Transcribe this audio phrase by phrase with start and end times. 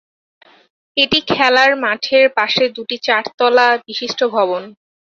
[0.97, 4.63] এটি খেলার মাঠের পাশে দুটি চারতলা বিশিষ্ট ভবন।